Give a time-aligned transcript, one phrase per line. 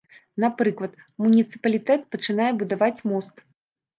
[0.43, 0.93] Напрыклад,
[1.25, 3.35] муніцыпалітэт пачынае будаваць мост.